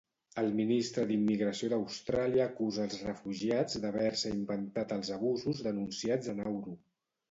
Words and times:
El 0.43 0.47
ministre 0.59 1.03
d'Immigració 1.11 1.69
d'Austràlia 1.75 2.49
acusa 2.53 2.87
els 2.89 3.05
refugiats 3.11 3.81
d'haver-se 3.87 4.35
inventat 4.41 5.01
els 5.01 5.17
abusos 5.23 5.67
denunciats 5.73 6.37
a 6.37 6.41
Nauru. 6.45 6.81